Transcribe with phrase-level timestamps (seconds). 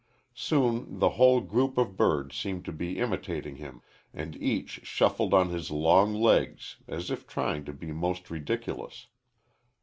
[0.33, 3.83] Soon the whole group of birds seemed to be imitating him,
[4.15, 9.05] and each shuffled on his long legs as if trying to be most ridiculous.